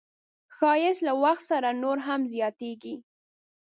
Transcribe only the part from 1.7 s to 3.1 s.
نور هم زیاتېږي